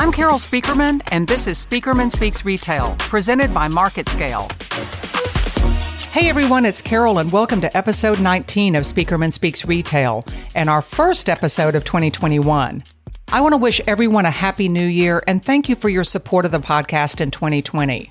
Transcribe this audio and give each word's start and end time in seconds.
I'm 0.00 0.12
Carol 0.12 0.38
Spieckerman, 0.38 1.02
and 1.12 1.28
this 1.28 1.46
is 1.46 1.62
Spieckerman 1.62 2.10
Speaks 2.10 2.42
Retail, 2.42 2.96
presented 3.00 3.52
by 3.52 3.68
MarketScale. 3.68 4.50
Hey 6.10 6.30
everyone, 6.30 6.64
it's 6.64 6.80
Carol, 6.80 7.18
and 7.18 7.30
welcome 7.30 7.60
to 7.60 7.76
episode 7.76 8.18
19 8.18 8.76
of 8.76 8.84
Spieckerman 8.84 9.30
Speaks 9.30 9.66
Retail, 9.66 10.24
and 10.54 10.70
our 10.70 10.80
first 10.80 11.28
episode 11.28 11.74
of 11.74 11.84
2021. 11.84 12.82
I 13.28 13.40
want 13.42 13.52
to 13.52 13.58
wish 13.58 13.82
everyone 13.86 14.24
a 14.24 14.30
happy 14.30 14.70
new 14.70 14.86
year 14.86 15.22
and 15.26 15.44
thank 15.44 15.68
you 15.68 15.76
for 15.76 15.90
your 15.90 16.04
support 16.04 16.46
of 16.46 16.52
the 16.52 16.60
podcast 16.60 17.20
in 17.20 17.30
2020. 17.30 18.10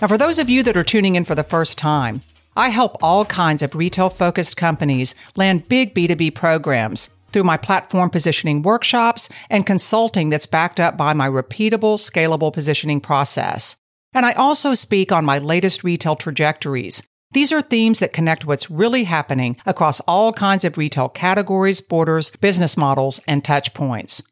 Now, 0.00 0.06
for 0.06 0.16
those 0.16 0.38
of 0.38 0.48
you 0.48 0.62
that 0.62 0.76
are 0.78 0.82
tuning 0.82 1.16
in 1.16 1.26
for 1.26 1.34
the 1.34 1.42
first 1.42 1.76
time, 1.76 2.22
I 2.56 2.70
help 2.70 2.96
all 3.02 3.26
kinds 3.26 3.62
of 3.62 3.74
retail 3.74 4.08
focused 4.08 4.56
companies 4.56 5.14
land 5.36 5.68
big 5.68 5.94
B2B 5.94 6.34
programs 6.34 7.10
through 7.32 7.44
my 7.44 7.56
platform 7.56 8.10
positioning 8.10 8.62
workshops 8.62 9.28
and 9.50 9.66
consulting 9.66 10.30
that's 10.30 10.46
backed 10.46 10.80
up 10.80 10.96
by 10.96 11.12
my 11.12 11.28
repeatable, 11.28 11.98
scalable 11.98 12.52
positioning 12.52 13.00
process. 13.00 13.76
And 14.14 14.24
I 14.24 14.32
also 14.32 14.74
speak 14.74 15.12
on 15.12 15.24
my 15.24 15.38
latest 15.38 15.84
retail 15.84 16.16
trajectories. 16.16 17.06
These 17.32 17.52
are 17.52 17.60
themes 17.60 17.98
that 17.98 18.12
connect 18.12 18.46
what's 18.46 18.70
really 18.70 19.04
happening 19.04 19.56
across 19.66 20.00
all 20.00 20.32
kinds 20.32 20.64
of 20.64 20.78
retail 20.78 21.08
categories, 21.08 21.80
borders, 21.80 22.30
business 22.30 22.76
models, 22.76 23.20
and 23.26 23.44
touch 23.44 23.74
points. 23.74 24.22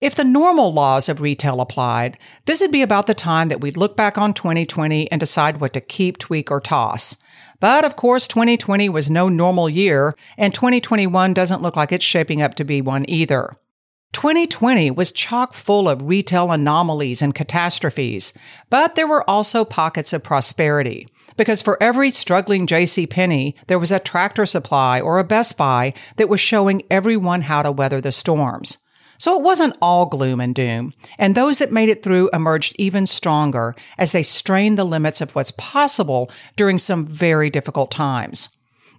If 0.00 0.14
the 0.14 0.24
normal 0.24 0.72
laws 0.72 1.08
of 1.08 1.20
retail 1.20 1.60
applied, 1.60 2.16
this 2.46 2.60
would 2.60 2.70
be 2.70 2.82
about 2.82 3.06
the 3.06 3.14
time 3.14 3.48
that 3.48 3.60
we'd 3.60 3.76
look 3.76 3.96
back 3.96 4.16
on 4.16 4.32
2020 4.32 5.10
and 5.10 5.18
decide 5.18 5.60
what 5.60 5.74
to 5.74 5.80
keep, 5.80 6.18
tweak, 6.18 6.50
or 6.50 6.60
toss. 6.60 7.16
But 7.60 7.84
of 7.84 7.94
course, 7.94 8.26
2020 8.26 8.88
was 8.88 9.10
no 9.10 9.28
normal 9.28 9.68
year, 9.68 10.16
and 10.36 10.52
2021 10.52 11.34
doesn't 11.34 11.62
look 11.62 11.76
like 11.76 11.92
it's 11.92 12.04
shaping 12.04 12.40
up 12.42 12.54
to 12.56 12.64
be 12.64 12.80
one 12.80 13.04
either. 13.08 13.52
2020 14.12 14.90
was 14.90 15.12
chock 15.12 15.52
full 15.52 15.88
of 15.88 16.02
retail 16.02 16.50
anomalies 16.50 17.22
and 17.22 17.34
catastrophes, 17.34 18.32
but 18.68 18.96
there 18.96 19.06
were 19.06 19.28
also 19.30 19.64
pockets 19.64 20.12
of 20.12 20.24
prosperity. 20.24 21.06
Because 21.36 21.62
for 21.62 21.80
every 21.80 22.10
struggling 22.10 22.66
J.C. 22.66 23.06
Penney, 23.06 23.54
there 23.68 23.78
was 23.78 23.92
a 23.92 24.00
tractor 24.00 24.46
supply 24.46 25.00
or 25.00 25.18
a 25.18 25.24
Best 25.24 25.56
Buy 25.56 25.94
that 26.16 26.28
was 26.28 26.40
showing 26.40 26.82
everyone 26.90 27.42
how 27.42 27.62
to 27.62 27.70
weather 27.70 28.00
the 28.00 28.10
storms. 28.10 28.78
So 29.20 29.36
it 29.36 29.42
wasn't 29.42 29.76
all 29.82 30.06
gloom 30.06 30.40
and 30.40 30.54
doom, 30.54 30.94
and 31.18 31.34
those 31.34 31.58
that 31.58 31.70
made 31.70 31.90
it 31.90 32.02
through 32.02 32.30
emerged 32.32 32.74
even 32.78 33.04
stronger 33.04 33.76
as 33.98 34.12
they 34.12 34.22
strained 34.22 34.78
the 34.78 34.84
limits 34.84 35.20
of 35.20 35.34
what's 35.34 35.50
possible 35.50 36.30
during 36.56 36.78
some 36.78 37.04
very 37.04 37.50
difficult 37.50 37.90
times. 37.90 38.48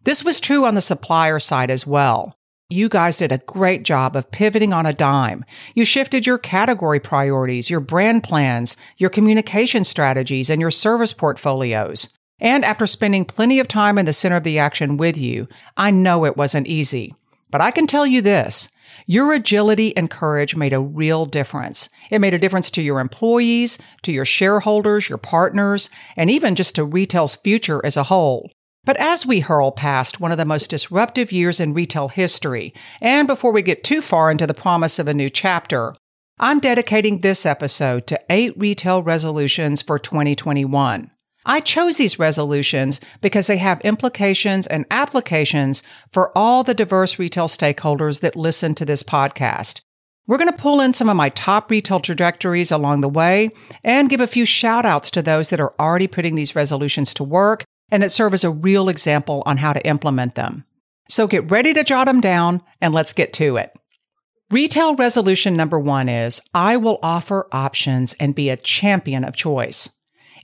This 0.04 0.24
was 0.24 0.40
true 0.40 0.68
on 0.68 0.76
the 0.76 0.80
supplier 0.82 1.40
side 1.40 1.72
as 1.72 1.88
well. 1.88 2.32
You 2.70 2.88
guys 2.88 3.18
did 3.18 3.32
a 3.32 3.40
great 3.40 3.82
job 3.82 4.16
of 4.16 4.30
pivoting 4.30 4.74
on 4.74 4.86
a 4.86 4.94
dime. 4.94 5.44
You 5.74 5.86
shifted 5.86 6.28
your 6.28 6.38
category 6.38 7.00
priorities, 7.00 7.72
your 7.72 7.80
brand 7.80 8.22
plans, 8.24 8.78
your 8.98 9.10
communication 9.10 9.84
strategies, 9.84 10.52
and 10.52 10.62
your 10.62 10.70
service 10.70 11.14
portfolios. 11.14 12.16
And 12.40 12.64
after 12.64 12.86
spending 12.86 13.26
plenty 13.26 13.60
of 13.60 13.68
time 13.68 13.98
in 13.98 14.06
the 14.06 14.14
center 14.14 14.36
of 14.36 14.44
the 14.44 14.60
action 14.60 14.98
with 14.98 15.18
you, 15.18 15.48
I 15.78 15.90
know 15.90 16.26
it 16.26 16.38
wasn't 16.38 16.68
easy. 16.68 17.16
But 17.52 17.62
I 17.62 17.72
can 17.72 17.86
tell 17.86 18.08
you 18.08 18.22
this 18.22 18.70
your 19.06 19.34
agility 19.34 19.96
and 19.98 20.10
courage 20.10 20.56
made 20.56 20.74
a 20.74 20.80
real 20.80 21.26
difference. 21.26 21.90
It 22.10 22.20
made 22.20 22.34
a 22.34 22.40
difference 22.40 22.72
to 22.72 22.82
your 22.82 23.00
employees, 23.00 23.78
to 24.04 24.12
your 24.12 24.26
shareholders, 24.26 25.10
your 25.10 25.18
partners, 25.18 25.90
and 26.16 26.30
even 26.30 26.56
just 26.56 26.76
to 26.76 26.86
retail's 26.86 27.36
future 27.36 27.82
as 27.86 27.98
a 27.98 28.04
whole. 28.04 28.50
But 28.84 28.98
as 28.98 29.26
we 29.26 29.42
hurl 29.42 29.72
past 29.72 30.20
one 30.20 30.32
of 30.32 30.38
the 30.38 30.46
most 30.46 30.70
disruptive 30.70 31.32
years 31.32 31.60
in 31.60 31.74
retail 31.74 32.08
history, 32.08 32.74
and 33.00 33.28
before 33.28 33.52
we 33.52 33.62
get 33.62 33.84
too 33.84 34.02
far 34.02 34.32
into 34.32 34.48
the 34.48 34.54
promise 34.54 34.98
of 34.98 35.08
a 35.08 35.14
new 35.14 35.30
chapter, 35.30 35.94
I'm 36.40 36.60
dedicating 36.60 37.20
this 37.20 37.46
episode 37.46 38.08
to 38.08 38.20
eight 38.30 38.58
retail 38.58 39.04
resolutions 39.04 39.84
for 39.84 40.00
2021. 40.00 41.12
I 41.46 41.60
chose 41.60 41.98
these 41.98 42.20
resolutions 42.20 43.00
because 43.22 43.48
they 43.48 43.58
have 43.58 43.82
implications 43.82 44.68
and 44.68 44.86
applications 44.92 45.82
for 46.12 46.36
all 46.38 46.64
the 46.64 46.74
diverse 46.74 47.18
retail 47.18 47.48
stakeholders 47.48 48.22
that 48.22 48.36
listen 48.36 48.76
to 48.76 48.86
this 48.86 49.02
podcast. 49.02 49.82
We're 50.28 50.38
going 50.38 50.52
to 50.52 50.58
pull 50.58 50.80
in 50.82 50.94
some 50.94 51.10
of 51.10 51.18
my 51.18 51.30
top 51.30 51.72
retail 51.72 52.00
trajectories 52.00 52.72
along 52.72 53.02
the 53.02 53.10
way 53.10 53.50
and 53.84 54.10
give 54.10 54.22
a 54.22 54.28
few 54.28 54.46
shout 54.46 54.86
outs 54.86 55.10
to 55.12 55.22
those 55.22 55.50
that 55.50 55.60
are 55.60 55.74
already 55.80 56.08
putting 56.08 56.36
these 56.36 56.56
resolutions 56.56 57.14
to 57.16 57.24
work 57.24 57.64
and 57.90 58.04
that 58.04 58.12
serve 58.12 58.34
as 58.34 58.44
a 58.44 58.52
real 58.52 58.88
example 58.88 59.42
on 59.46 59.58
how 59.58 59.74
to 59.74 59.86
implement 59.86 60.36
them. 60.36 60.64
So 61.10 61.28
get 61.28 61.50
ready 61.50 61.74
to 61.74 61.84
jot 61.84 62.06
them 62.06 62.22
down 62.22 62.62
and 62.80 62.94
let's 62.94 63.14
get 63.14 63.34
to 63.34 63.58
it. 63.58 63.76
Retail 64.52 64.96
resolution 64.96 65.56
number 65.56 65.80
one 65.80 66.08
is 66.08 66.40
I 66.54 66.78
will 66.78 67.00
offer 67.02 67.48
options 67.52 68.14
and 68.20 68.36
be 68.36 68.50
a 68.50 68.58
champion 68.58 69.24
of 69.24 69.36
choice. 69.36 69.90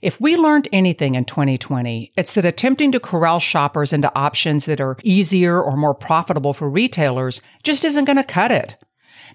If 0.00 0.20
we 0.20 0.36
learned 0.36 0.68
anything 0.72 1.16
in 1.16 1.24
2020, 1.24 2.12
it's 2.16 2.32
that 2.34 2.44
attempting 2.44 2.92
to 2.92 3.00
corral 3.00 3.40
shoppers 3.40 3.92
into 3.92 4.14
options 4.16 4.66
that 4.66 4.80
are 4.80 4.96
easier 5.02 5.60
or 5.60 5.76
more 5.76 5.94
profitable 5.94 6.54
for 6.54 6.70
retailers 6.70 7.42
just 7.64 7.84
isn't 7.84 8.04
going 8.04 8.16
to 8.16 8.22
cut 8.22 8.52
it. 8.52 8.76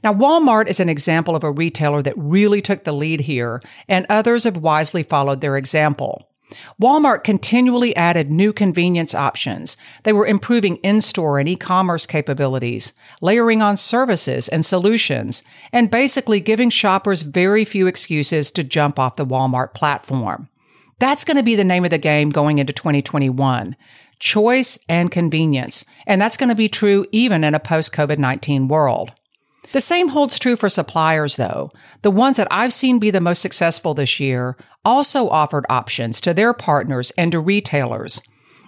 Now, 0.05 0.13
Walmart 0.13 0.67
is 0.67 0.79
an 0.79 0.87
example 0.87 1.35
of 1.35 1.43
a 1.43 1.51
retailer 1.51 2.01
that 2.03 2.17
really 2.17 2.61
took 2.61 2.85
the 2.85 2.93
lead 2.93 3.21
here, 3.21 3.61
and 3.89 4.05
others 4.07 4.45
have 4.45 4.55
wisely 4.55 5.03
followed 5.03 5.41
their 5.41 5.57
example. 5.57 6.29
Walmart 6.81 7.25
continually 7.25 7.93
added 7.97 8.31
new 8.31 8.53
convenience 8.53 9.13
options. 9.13 9.75
They 10.03 10.13
were 10.13 10.27
improving 10.27 10.77
in-store 10.77 11.39
and 11.39 11.49
e-commerce 11.49 12.05
capabilities, 12.05 12.93
layering 13.21 13.61
on 13.61 13.75
services 13.75 14.47
and 14.47 14.65
solutions, 14.65 15.43
and 15.73 15.91
basically 15.91 16.39
giving 16.39 16.69
shoppers 16.69 17.23
very 17.23 17.65
few 17.65 17.87
excuses 17.87 18.49
to 18.51 18.63
jump 18.63 18.97
off 18.97 19.17
the 19.17 19.25
Walmart 19.25 19.73
platform. 19.73 20.47
That's 20.99 21.23
going 21.23 21.37
to 21.37 21.43
be 21.43 21.55
the 21.55 21.63
name 21.63 21.83
of 21.83 21.91
the 21.91 21.97
game 21.97 22.29
going 22.29 22.59
into 22.59 22.73
2021 22.73 23.75
choice 24.23 24.79
and 24.87 25.11
convenience. 25.11 25.83
And 26.07 26.21
that's 26.21 26.37
going 26.37 26.47
to 26.47 26.55
be 26.55 26.69
true 26.69 27.05
even 27.11 27.43
in 27.43 27.53
a 27.53 27.59
post 27.59 27.93
COVID 27.93 28.17
19 28.17 28.69
world. 28.69 29.11
The 29.73 29.81
same 29.81 30.09
holds 30.09 30.39
true 30.39 30.55
for 30.55 30.69
suppliers, 30.69 31.35
though. 31.35 31.71
The 32.03 32.11
ones 32.11 32.37
that 32.37 32.47
I've 32.49 32.73
seen 32.73 32.99
be 32.99 33.11
the 33.11 33.19
most 33.19 33.41
successful 33.41 33.93
this 33.93 34.19
year 34.19 34.55
also 34.85 35.29
offered 35.29 35.65
options 35.69 36.21
to 36.21 36.33
their 36.33 36.53
partners 36.53 37.11
and 37.17 37.31
to 37.31 37.39
retailers. 37.39 38.21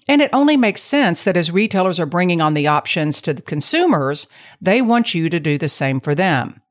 And 0.08 0.22
it 0.22 0.30
only 0.34 0.58
makes 0.58 0.82
sense 0.82 1.24
that 1.24 1.38
as 1.38 1.52
retailers 1.52 2.00
are 2.00 2.06
bringing 2.06 2.42
on 2.42 2.54
the 2.54 2.68
options 2.68 3.22
to 3.22 3.34
the 3.34 3.42
consumers, 3.42 4.28
they 4.62 4.82
want 4.82 5.16
you 5.16 5.30
to 5.30 5.40
do 5.40 5.58
the 5.58 5.68
same 5.68 6.00
for 6.00 6.16
them. 6.16 6.62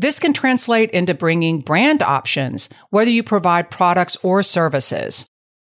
This 0.00 0.18
can 0.18 0.32
translate 0.32 0.90
into 0.92 1.12
bringing 1.12 1.60
brand 1.60 2.00
options, 2.00 2.70
whether 2.88 3.10
you 3.10 3.22
provide 3.22 3.70
products 3.70 4.16
or 4.22 4.42
services. 4.42 5.26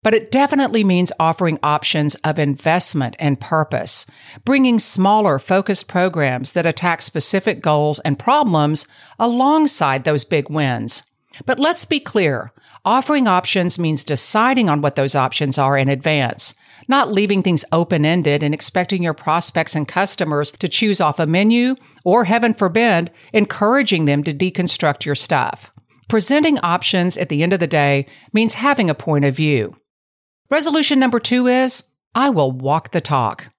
But 0.03 0.13
it 0.13 0.31
definitely 0.31 0.83
means 0.83 1.13
offering 1.17 1.59
options 1.63 2.15
of 2.25 2.37
investment 2.37 3.15
and 3.19 3.39
purpose, 3.39 4.05
bringing 4.43 4.79
smaller, 4.79 5.39
focused 5.39 5.87
programs 5.87 6.51
that 6.51 6.65
attack 6.65 7.01
specific 7.03 7.61
goals 7.61 7.99
and 7.99 8.19
problems 8.19 8.85
alongside 9.17 10.03
those 10.03 10.25
big 10.25 10.49
wins. 10.49 11.03
But 11.45 11.57
let's 11.57 11.85
be 11.85 12.01
clear 12.01 12.51
offering 12.83 13.27
options 13.27 13.79
means 13.79 14.03
deciding 14.03 14.67
on 14.67 14.81
what 14.81 14.95
those 14.95 15.15
options 15.15 15.57
are 15.57 15.77
in 15.77 15.87
advance 15.87 16.53
not 16.87 17.11
leaving 17.11 17.43
things 17.43 17.65
open 17.71 18.05
ended 18.05 18.43
and 18.43 18.53
expecting 18.53 19.03
your 19.03 19.13
prospects 19.13 19.75
and 19.75 19.87
customers 19.87 20.51
to 20.51 20.67
choose 20.67 21.01
off 21.01 21.19
a 21.19 21.27
menu, 21.27 21.75
or 22.03 22.23
heaven 22.23 22.53
forbid, 22.53 23.11
encouraging 23.33 24.05
them 24.05 24.23
to 24.23 24.33
deconstruct 24.33 25.05
your 25.05 25.15
stuff. 25.15 25.71
Presenting 26.07 26.57
options 26.59 27.17
at 27.17 27.29
the 27.29 27.43
end 27.43 27.51
of 27.53 27.59
the 27.59 27.67
day 27.67 28.05
means 28.31 28.53
having 28.53 28.89
a 28.89 28.95
point 28.95 29.25
of 29.25 29.35
view. 29.35 29.75
Resolution 30.49 30.99
number 30.99 31.19
two 31.19 31.47
is 31.47 31.83
I 32.15 32.29
will 32.29 32.51
walk 32.51 32.91
the 32.91 33.01
talk. 33.01 33.49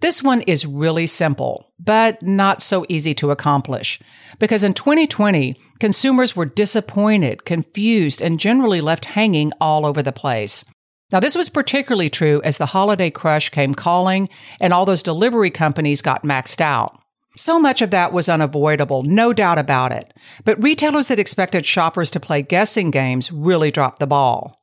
This 0.00 0.22
one 0.22 0.42
is 0.42 0.64
really 0.64 1.08
simple, 1.08 1.72
but 1.80 2.22
not 2.22 2.62
so 2.62 2.86
easy 2.88 3.14
to 3.14 3.32
accomplish. 3.32 3.98
Because 4.38 4.62
in 4.62 4.72
2020, 4.72 5.56
consumers 5.80 6.36
were 6.36 6.46
disappointed, 6.46 7.44
confused, 7.44 8.22
and 8.22 8.38
generally 8.38 8.80
left 8.80 9.06
hanging 9.06 9.52
all 9.60 9.84
over 9.84 10.00
the 10.00 10.12
place. 10.12 10.64
Now, 11.10 11.20
this 11.20 11.36
was 11.36 11.48
particularly 11.48 12.10
true 12.10 12.42
as 12.44 12.58
the 12.58 12.66
holiday 12.66 13.10
crush 13.10 13.48
came 13.48 13.74
calling 13.74 14.28
and 14.60 14.72
all 14.72 14.84
those 14.84 15.02
delivery 15.02 15.50
companies 15.50 16.02
got 16.02 16.22
maxed 16.22 16.60
out. 16.60 17.00
So 17.34 17.58
much 17.58 17.80
of 17.80 17.90
that 17.90 18.12
was 18.12 18.28
unavoidable, 18.28 19.04
no 19.04 19.32
doubt 19.32 19.58
about 19.58 19.92
it. 19.92 20.12
But 20.44 20.62
retailers 20.62 21.06
that 21.06 21.18
expected 21.18 21.64
shoppers 21.64 22.10
to 22.10 22.20
play 22.20 22.42
guessing 22.42 22.90
games 22.90 23.32
really 23.32 23.70
dropped 23.70 24.00
the 24.00 24.06
ball. 24.06 24.60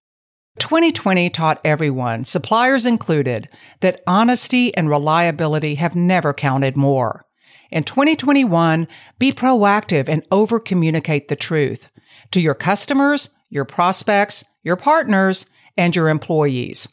2020 0.59 1.29
taught 1.31 1.61
everyone, 1.65 2.23
suppliers 2.25 2.85
included, 2.85 3.49
that 3.81 4.01
honesty 4.07 4.75
and 4.75 4.89
reliability 4.89 5.75
have 5.75 5.95
never 5.95 6.33
counted 6.33 6.77
more. 6.77 7.25
In 7.71 7.83
2021, 7.83 8.87
be 9.19 9.31
proactive 9.31 10.07
and 10.07 10.25
over 10.31 10.59
communicate 10.59 11.27
the 11.27 11.35
truth 11.35 11.89
to 12.31 12.39
your 12.39 12.53
customers, 12.53 13.29
your 13.49 13.65
prospects, 13.65 14.45
your 14.63 14.75
partners, 14.75 15.49
and 15.77 15.95
your 15.95 16.09
employees. 16.09 16.87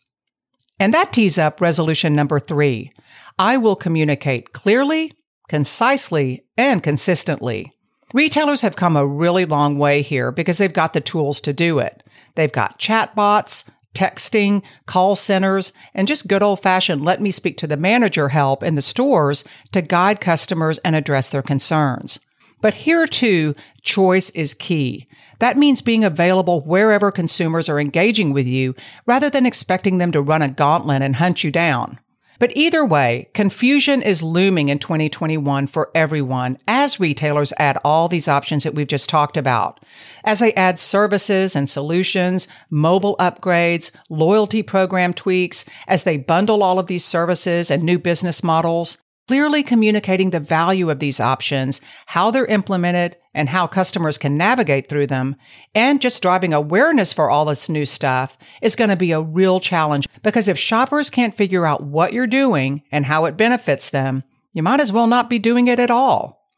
And 0.78 0.92
that 0.94 1.12
tees 1.12 1.38
up 1.38 1.60
resolution 1.60 2.14
number 2.14 2.40
three. 2.40 2.90
I 3.38 3.56
will 3.56 3.76
communicate 3.76 4.52
clearly, 4.52 5.12
concisely, 5.48 6.44
and 6.56 6.82
consistently. 6.82 7.72
Retailers 8.12 8.60
have 8.60 8.76
come 8.76 8.96
a 8.96 9.06
really 9.06 9.44
long 9.44 9.78
way 9.78 10.02
here 10.02 10.32
because 10.32 10.58
they've 10.58 10.72
got 10.72 10.92
the 10.92 11.00
tools 11.00 11.40
to 11.42 11.52
do 11.52 11.78
it. 11.78 12.02
They've 12.34 12.52
got 12.52 12.78
chatbots, 12.78 13.70
texting, 13.94 14.62
call 14.86 15.14
centers, 15.14 15.72
and 15.94 16.08
just 16.08 16.28
good 16.28 16.42
old 16.42 16.60
fashioned 16.60 17.04
let 17.04 17.20
me 17.20 17.30
speak 17.30 17.56
to 17.58 17.66
the 17.66 17.76
manager 17.76 18.30
help 18.30 18.62
in 18.62 18.74
the 18.74 18.82
stores 18.82 19.44
to 19.72 19.82
guide 19.82 20.20
customers 20.20 20.78
and 20.78 20.96
address 20.96 21.28
their 21.28 21.42
concerns. 21.42 22.18
But 22.60 22.74
here 22.74 23.06
too, 23.06 23.54
choice 23.82 24.30
is 24.30 24.54
key. 24.54 25.06
That 25.38 25.56
means 25.56 25.82
being 25.82 26.04
available 26.04 26.60
wherever 26.60 27.10
consumers 27.10 27.68
are 27.68 27.80
engaging 27.80 28.32
with 28.32 28.46
you 28.46 28.74
rather 29.06 29.28
than 29.28 29.46
expecting 29.46 29.98
them 29.98 30.12
to 30.12 30.22
run 30.22 30.42
a 30.42 30.48
gauntlet 30.48 31.02
and 31.02 31.16
hunt 31.16 31.42
you 31.42 31.50
down. 31.50 31.98
But 32.42 32.56
either 32.56 32.84
way, 32.84 33.28
confusion 33.34 34.02
is 34.02 34.20
looming 34.20 34.68
in 34.68 34.80
2021 34.80 35.68
for 35.68 35.92
everyone 35.94 36.58
as 36.66 36.98
retailers 36.98 37.52
add 37.56 37.78
all 37.84 38.08
these 38.08 38.26
options 38.26 38.64
that 38.64 38.74
we've 38.74 38.88
just 38.88 39.08
talked 39.08 39.36
about. 39.36 39.84
As 40.24 40.40
they 40.40 40.52
add 40.54 40.80
services 40.80 41.54
and 41.54 41.70
solutions, 41.70 42.48
mobile 42.68 43.14
upgrades, 43.20 43.92
loyalty 44.10 44.64
program 44.64 45.14
tweaks, 45.14 45.64
as 45.86 46.02
they 46.02 46.16
bundle 46.16 46.64
all 46.64 46.80
of 46.80 46.88
these 46.88 47.04
services 47.04 47.70
and 47.70 47.84
new 47.84 47.98
business 47.98 48.42
models, 48.42 48.98
clearly 49.28 49.62
communicating 49.62 50.30
the 50.30 50.40
value 50.40 50.90
of 50.90 50.98
these 50.98 51.20
options, 51.20 51.80
how 52.06 52.30
they're 52.30 52.46
implemented, 52.46 53.16
and 53.34 53.48
how 53.48 53.66
customers 53.66 54.18
can 54.18 54.36
navigate 54.36 54.88
through 54.88 55.06
them, 55.06 55.36
and 55.74 56.00
just 56.00 56.22
driving 56.22 56.52
awareness 56.52 57.12
for 57.12 57.30
all 57.30 57.44
this 57.44 57.68
new 57.68 57.84
stuff 57.84 58.36
is 58.60 58.76
going 58.76 58.90
to 58.90 58.96
be 58.96 59.12
a 59.12 59.20
real 59.20 59.60
challenge 59.60 60.08
because 60.22 60.48
if 60.48 60.58
shoppers 60.58 61.10
can't 61.10 61.36
figure 61.36 61.66
out 61.66 61.82
what 61.82 62.12
you're 62.12 62.26
doing 62.26 62.82
and 62.90 63.06
how 63.06 63.24
it 63.24 63.36
benefits 63.36 63.90
them, 63.90 64.22
you 64.52 64.62
might 64.62 64.80
as 64.80 64.92
well 64.92 65.06
not 65.06 65.30
be 65.30 65.38
doing 65.38 65.66
it 65.66 65.78
at 65.78 65.90
all. 65.90 66.50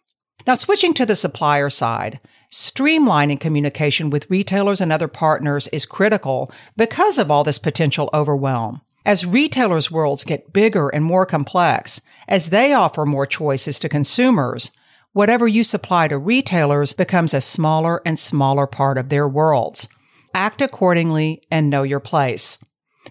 Now, 0.47 0.55
switching 0.55 0.95
to 0.95 1.07
the 1.07 1.15
supplier 1.15 1.71
side, 1.71 2.19
streamlining 2.53 3.41
communication 3.41 4.11
with 4.11 4.29
retailers 4.31 4.81
and 4.81 4.93
other 4.93 5.09
partners 5.09 5.69
is 5.69 5.87
critical 5.87 6.53
because 6.77 7.19
of 7.19 7.31
all 7.31 7.45
this 7.45 7.59
potential 7.59 8.11
overwhelm. 8.13 8.81
As 9.07 9.27
retailers' 9.27 9.91
worlds 9.91 10.25
get 10.25 10.53
bigger 10.53 10.89
and 10.89 11.05
more 11.05 11.27
complex, 11.27 12.01
as 12.29 12.51
they 12.51 12.73
offer 12.73 13.05
more 13.05 13.27
choices 13.27 13.79
to 13.81 13.89
consumers, 13.89 14.71
whatever 15.13 15.47
you 15.47 15.65
supply 15.65 16.09
to 16.09 16.19
retailers 16.19 16.93
becomes 16.93 17.35
a 17.35 17.41
smaller 17.41 18.01
and 18.05 18.19
smaller 18.19 18.67
part 18.67 18.99
of 18.99 19.09
their 19.09 19.29
worlds. 19.29 19.89
Act 20.35 20.61
accordingly 20.61 21.43
and 21.51 21.71
know 21.71 21.83
your 21.83 22.01
place. 22.01 22.59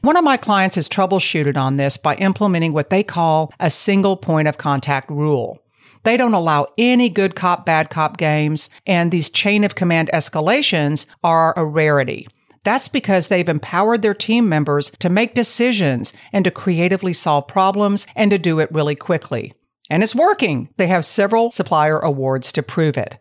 One 0.01 0.17
of 0.17 0.23
my 0.23 0.37
clients 0.37 0.75
has 0.75 0.89
troubleshooted 0.89 1.55
on 1.55 1.77
this 1.77 1.97
by 1.97 2.15
implementing 2.15 2.73
what 2.73 2.89
they 2.89 3.03
call 3.03 3.53
a 3.59 3.69
single 3.69 4.17
point 4.17 4.47
of 4.47 4.57
contact 4.57 5.09
rule. 5.09 5.59
They 6.03 6.17
don't 6.17 6.33
allow 6.33 6.67
any 6.77 7.09
good 7.09 7.35
cop, 7.35 7.65
bad 7.65 7.89
cop 7.89 8.17
games, 8.17 8.69
and 8.85 9.11
these 9.11 9.29
chain 9.29 9.63
of 9.63 9.75
command 9.75 10.09
escalations 10.13 11.05
are 11.23 11.53
a 11.55 11.65
rarity. 11.65 12.27
That's 12.63 12.87
because 12.87 13.27
they've 13.27 13.47
empowered 13.47 14.01
their 14.01 14.13
team 14.13 14.47
members 14.47 14.89
to 14.99 15.09
make 15.09 15.33
decisions 15.33 16.13
and 16.31 16.45
to 16.45 16.51
creatively 16.51 17.13
solve 17.13 17.47
problems 17.47 18.07
and 18.15 18.31
to 18.31 18.37
do 18.37 18.59
it 18.59 18.71
really 18.71 18.95
quickly. 18.95 19.53
And 19.89 20.01
it's 20.01 20.15
working. 20.15 20.69
They 20.77 20.87
have 20.87 21.05
several 21.05 21.51
supplier 21.51 21.99
awards 21.99 22.51
to 22.53 22.63
prove 22.63 22.97
it. 22.97 23.17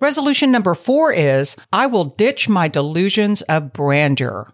Resolution 0.00 0.52
number 0.52 0.74
four 0.74 1.12
is 1.12 1.56
I 1.72 1.86
will 1.86 2.04
ditch 2.04 2.48
my 2.48 2.68
delusions 2.68 3.42
of 3.42 3.72
brandeur. 3.72 4.52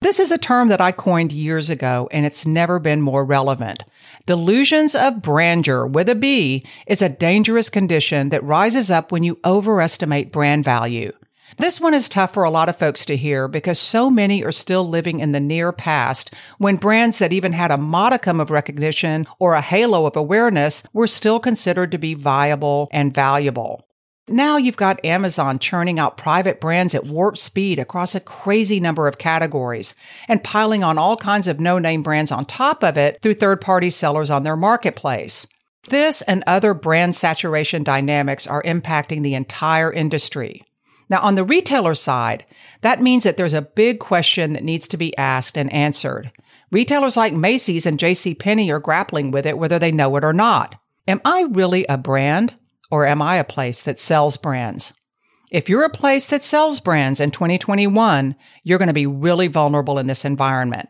This 0.00 0.20
is 0.20 0.32
a 0.32 0.38
term 0.38 0.68
that 0.68 0.80
I 0.80 0.92
coined 0.92 1.32
years 1.32 1.70
ago 1.70 2.08
and 2.12 2.26
it's 2.26 2.46
never 2.46 2.78
been 2.78 3.00
more 3.00 3.24
relevant. 3.24 3.84
Delusions 4.26 4.94
of 4.94 5.22
brandeur 5.22 5.86
with 5.86 6.08
a 6.08 6.14
B 6.14 6.64
is 6.86 7.02
a 7.02 7.08
dangerous 7.08 7.68
condition 7.68 8.28
that 8.28 8.44
rises 8.44 8.90
up 8.90 9.12
when 9.12 9.22
you 9.22 9.38
overestimate 9.44 10.32
brand 10.32 10.64
value. 10.64 11.12
This 11.58 11.80
one 11.80 11.94
is 11.94 12.08
tough 12.08 12.32
for 12.32 12.44
a 12.44 12.50
lot 12.50 12.68
of 12.68 12.76
folks 12.76 13.04
to 13.06 13.16
hear 13.16 13.46
because 13.46 13.78
so 13.78 14.10
many 14.10 14.42
are 14.44 14.52
still 14.52 14.88
living 14.88 15.20
in 15.20 15.32
the 15.32 15.40
near 15.40 15.72
past 15.72 16.32
when 16.58 16.76
brands 16.76 17.18
that 17.18 17.32
even 17.32 17.52
had 17.52 17.70
a 17.70 17.76
modicum 17.76 18.40
of 18.40 18.50
recognition 18.50 19.26
or 19.38 19.54
a 19.54 19.60
halo 19.60 20.06
of 20.06 20.16
awareness 20.16 20.82
were 20.92 21.06
still 21.06 21.38
considered 21.38 21.92
to 21.92 21.98
be 21.98 22.14
viable 22.14 22.88
and 22.90 23.14
valuable. 23.14 23.86
Now 24.28 24.56
you've 24.56 24.76
got 24.76 25.04
Amazon 25.04 25.58
churning 25.58 25.98
out 25.98 26.16
private 26.16 26.60
brands 26.60 26.94
at 26.94 27.06
warp 27.06 27.36
speed 27.36 27.78
across 27.78 28.14
a 28.14 28.20
crazy 28.20 28.80
number 28.80 29.08
of 29.08 29.18
categories 29.18 29.94
and 30.28 30.44
piling 30.44 30.84
on 30.84 30.96
all 30.96 31.16
kinds 31.16 31.48
of 31.48 31.60
no-name 31.60 32.02
brands 32.02 32.32
on 32.32 32.46
top 32.46 32.82
of 32.84 32.96
it 32.96 33.20
through 33.20 33.34
third-party 33.34 33.90
sellers 33.90 34.30
on 34.30 34.44
their 34.44 34.56
marketplace. 34.56 35.46
This 35.88 36.22
and 36.22 36.44
other 36.46 36.72
brand 36.72 37.16
saturation 37.16 37.82
dynamics 37.82 38.46
are 38.46 38.62
impacting 38.62 39.22
the 39.22 39.34
entire 39.34 39.92
industry. 39.92 40.62
Now, 41.12 41.20
on 41.20 41.34
the 41.34 41.44
retailer 41.44 41.92
side, 41.92 42.46
that 42.80 43.02
means 43.02 43.24
that 43.24 43.36
there's 43.36 43.52
a 43.52 43.60
big 43.60 43.98
question 43.98 44.54
that 44.54 44.64
needs 44.64 44.88
to 44.88 44.96
be 44.96 45.14
asked 45.18 45.58
and 45.58 45.70
answered. 45.70 46.32
Retailers 46.70 47.18
like 47.18 47.34
Macy's 47.34 47.84
and 47.84 47.98
JCPenney 47.98 48.70
are 48.70 48.80
grappling 48.80 49.30
with 49.30 49.44
it 49.44 49.58
whether 49.58 49.78
they 49.78 49.92
know 49.92 50.16
it 50.16 50.24
or 50.24 50.32
not. 50.32 50.74
Am 51.06 51.20
I 51.22 51.42
really 51.50 51.84
a 51.86 51.98
brand 51.98 52.54
or 52.90 53.06
am 53.06 53.20
I 53.20 53.36
a 53.36 53.44
place 53.44 53.82
that 53.82 53.98
sells 53.98 54.38
brands? 54.38 54.94
If 55.50 55.68
you're 55.68 55.84
a 55.84 55.90
place 55.90 56.24
that 56.24 56.42
sells 56.42 56.80
brands 56.80 57.20
in 57.20 57.30
2021, 57.30 58.34
you're 58.64 58.78
going 58.78 58.88
to 58.88 58.94
be 58.94 59.06
really 59.06 59.48
vulnerable 59.48 59.98
in 59.98 60.06
this 60.06 60.24
environment. 60.24 60.88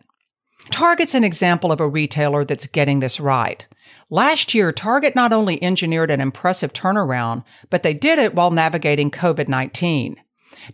Target's 0.70 1.16
an 1.16 1.24
example 1.24 1.72
of 1.72 1.80
a 1.80 1.88
retailer 1.88 2.44
that's 2.44 2.68
getting 2.68 3.00
this 3.00 3.18
right. 3.18 3.66
Last 4.12 4.52
year, 4.52 4.72
Target 4.72 5.14
not 5.14 5.32
only 5.32 5.62
engineered 5.62 6.10
an 6.10 6.20
impressive 6.20 6.74
turnaround, 6.74 7.44
but 7.70 7.82
they 7.82 7.94
did 7.94 8.18
it 8.18 8.34
while 8.34 8.50
navigating 8.50 9.10
COVID-19. 9.10 10.16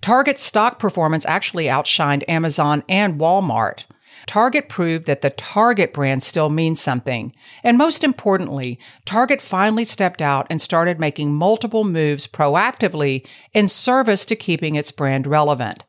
Target's 0.00 0.42
stock 0.42 0.80
performance 0.80 1.24
actually 1.24 1.66
outshined 1.66 2.24
Amazon 2.26 2.82
and 2.88 3.20
Walmart. 3.20 3.84
Target 4.26 4.68
proved 4.68 5.06
that 5.06 5.20
the 5.20 5.30
Target 5.30 5.94
brand 5.94 6.24
still 6.24 6.50
means 6.50 6.80
something. 6.80 7.32
And 7.62 7.78
most 7.78 8.02
importantly, 8.02 8.76
Target 9.04 9.40
finally 9.40 9.84
stepped 9.84 10.20
out 10.20 10.48
and 10.50 10.60
started 10.60 10.98
making 10.98 11.32
multiple 11.32 11.84
moves 11.84 12.26
proactively 12.26 13.24
in 13.54 13.68
service 13.68 14.24
to 14.24 14.34
keeping 14.34 14.74
its 14.74 14.90
brand 14.90 15.28
relevant. 15.28 15.84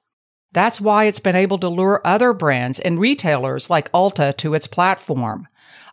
That's 0.52 0.80
why 0.80 1.06
it's 1.06 1.20
been 1.20 1.36
able 1.36 1.58
to 1.58 1.68
lure 1.68 2.00
other 2.06 2.32
brands 2.32 2.80
and 2.80 3.00
retailers 3.00 3.72
like 3.72 3.92
Ulta 3.92 4.38
to 4.38 4.54
its 4.54 4.68
platform. 4.68 5.48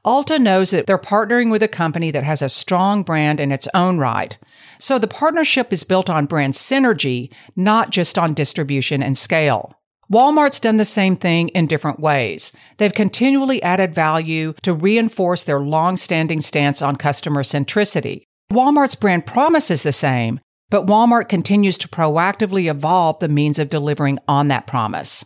Ulta 0.05 0.38
knows 0.40 0.70
that 0.70 0.87
they're 0.87 0.99
partnering 0.99 1.50
with 1.50 1.62
a 1.62 1.69
company 1.69 2.11
that 2.11 2.23
has 2.23 2.43
a 2.43 2.49
strong 2.49 3.02
brand 3.02 3.40
in 3.40 3.50
its 3.50 3.69
own 3.75 3.99
right. 3.99 4.38
So 4.78 4.99
the 4.99 5.08
partnership 5.08 5.73
is 5.73 5.85
built 5.85 6.09
on 6.09 6.26
brand 6.26 6.54
synergy, 6.54 7.33
not 7.56 7.90
just 7.90 8.18
on 8.18 8.35
distribution 8.35 9.02
and 9.02 9.18
scale. 9.18 9.75
Walmart's 10.12 10.61
done 10.61 10.76
the 10.76 10.85
same 10.85 11.16
thing 11.16 11.49
in 11.49 11.66
different 11.66 11.99
ways. 11.99 12.52
They've 12.76 12.92
continually 12.92 13.61
added 13.62 13.95
value 13.95 14.54
to 14.62 14.73
reinforce 14.73 15.42
their 15.42 15.59
long-standing 15.59 16.40
stance 16.40 16.80
on 16.80 16.95
customer 16.97 17.42
centricity. 17.42 18.23
Walmart's 18.52 18.95
brand 18.95 19.26
promise 19.26 19.71
is 19.71 19.83
the 19.83 19.92
same, 19.92 20.38
but 20.71 20.87
Walmart 20.87 21.28
continues 21.28 21.76
to 21.78 21.88
proactively 21.88 22.71
evolve 22.71 23.18
the 23.18 23.28
means 23.28 23.59
of 23.59 23.68
delivering 23.68 24.18
on 24.28 24.47
that 24.49 24.68
promise. 24.68 25.25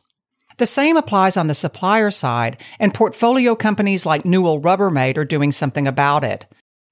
The 0.60 0.66
same 0.66 0.98
applies 0.98 1.38
on 1.38 1.46
the 1.46 1.54
supplier 1.54 2.10
side, 2.10 2.58
and 2.78 2.92
portfolio 2.92 3.54
companies 3.54 4.04
like 4.04 4.26
Newell 4.26 4.60
Rubbermaid 4.60 5.16
are 5.16 5.24
doing 5.24 5.52
something 5.52 5.86
about 5.86 6.22
it. 6.22 6.44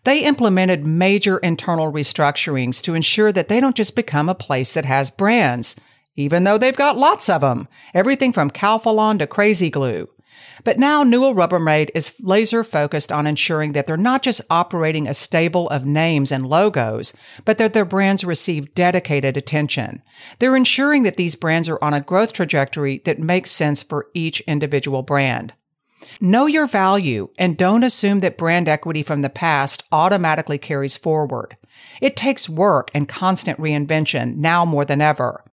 They 0.05 0.25
implemented 0.25 0.87
major 0.87 1.37
internal 1.37 1.93
restructurings 1.93 2.81
to 2.85 2.95
ensure 2.95 3.31
that 3.31 3.49
they 3.49 3.61
don't 3.61 3.77
just 3.77 3.95
become 3.95 4.31
a 4.31 4.35
place 4.35 4.73
that 4.73 4.87
has 4.87 5.11
brands, 5.11 5.77
even 6.17 6.45
though 6.45 6.57
they've 6.57 6.75
got 6.75 6.97
lots 6.97 7.29
of 7.29 7.43
them, 7.43 7.69
everything 7.93 8.33
from 8.33 8.51
Calphalon 8.51 9.19
to 9.19 9.27
Krazy 9.27 9.71
Glue. 9.71 10.09
But 10.65 10.79
now 10.79 11.03
Newell 11.03 11.35
Rubbermaid 11.35 11.91
is 11.95 12.15
laser 12.21 12.65
focused 12.65 13.13
on 13.13 13.27
ensuring 13.27 13.73
that 13.73 13.87
they're 13.87 13.97
not 13.97 14.23
just 14.23 14.41
operating 14.51 15.07
a 15.07 15.15
stable 15.15 15.69
of 15.71 15.85
names 15.85 16.33
and 16.33 16.47
logos, 16.47 17.13
but 17.45 17.59
that 17.59 17.75
their 17.75 17.85
brands 17.85 18.25
receive 18.25 18.75
dedicated 18.75 19.37
attention. 19.37 20.03
They're 20.39 20.57
ensuring 20.57 21.03
that 21.05 21.17
these 21.17 21.37
brands 21.37 21.69
are 21.69 21.83
on 21.83 21.95
a 21.95 22.01
growth 22.01 22.33
trajectory 22.33 22.99
that 23.05 23.19
makes 23.19 23.51
sense 23.51 23.83
for 23.83 24.09
each 24.15 24.41
individual 24.41 25.03
brand. 25.03 25.55
Know 26.21 26.47
your 26.47 26.67
value 26.67 27.29
and 27.39 27.57
don't 27.57 27.83
assume 27.83 28.21
that 28.21 28.39
brand 28.39 28.69
equity 28.69 29.03
from 29.03 29.23
the 29.23 29.31
past 29.31 29.83
automatically 29.91 30.59
carries 30.59 30.97
forward. 30.97 31.57
It 32.01 32.17
takes 32.17 32.49
work 32.49 32.91
and 32.95 33.09
constant 33.09 33.59
reinvention 33.59 34.37
now 34.37 34.65
more 34.65 34.85
than 34.85 35.01
ever 35.01 35.45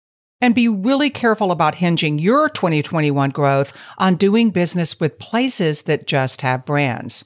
and 0.40 0.54
be 0.54 0.68
really 0.68 1.10
careful 1.10 1.50
about 1.50 1.76
hinging 1.76 2.18
your 2.18 2.48
2021 2.48 3.30
growth 3.30 3.72
on 3.98 4.16
doing 4.16 4.50
business 4.50 5.00
with 5.00 5.18
places 5.18 5.82
that 5.82 6.06
just 6.06 6.40
have 6.42 6.64
brands. 6.64 7.24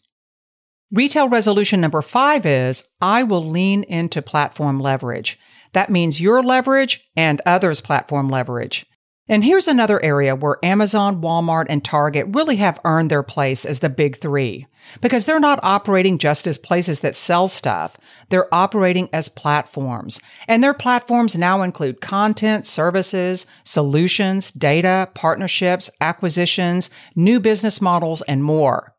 Retail 0.90 1.28
resolution 1.28 1.80
number 1.80 2.00
five 2.00 2.46
is 2.46 2.88
I 3.00 3.22
will 3.22 3.44
lean 3.44 3.82
into 3.84 4.22
platform 4.22 4.80
leverage. 4.80 5.38
That 5.72 5.90
means 5.90 6.20
your 6.20 6.42
leverage 6.42 7.04
and 7.14 7.42
others' 7.44 7.82
platform 7.82 8.30
leverage. 8.30 8.86
And 9.30 9.44
here's 9.44 9.68
another 9.68 10.02
area 10.02 10.34
where 10.34 10.56
Amazon, 10.62 11.20
Walmart, 11.20 11.66
and 11.68 11.84
Target 11.84 12.34
really 12.34 12.56
have 12.56 12.80
earned 12.84 13.10
their 13.10 13.22
place 13.22 13.66
as 13.66 13.80
the 13.80 13.90
big 13.90 14.16
three. 14.16 14.66
Because 15.02 15.26
they're 15.26 15.38
not 15.38 15.60
operating 15.62 16.16
just 16.16 16.46
as 16.46 16.56
places 16.56 17.00
that 17.00 17.14
sell 17.14 17.46
stuff. 17.46 17.98
They're 18.30 18.52
operating 18.54 19.10
as 19.12 19.28
platforms. 19.28 20.18
And 20.46 20.64
their 20.64 20.72
platforms 20.72 21.36
now 21.36 21.60
include 21.60 22.00
content, 22.00 22.64
services, 22.64 23.44
solutions, 23.64 24.50
data, 24.50 25.10
partnerships, 25.14 25.90
acquisitions, 26.00 26.88
new 27.14 27.38
business 27.38 27.82
models, 27.82 28.22
and 28.22 28.42
more. 28.42 28.94